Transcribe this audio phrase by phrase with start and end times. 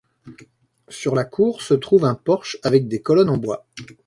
[0.89, 3.67] Sur la cour se trouve un porche avec des colonnes en bois.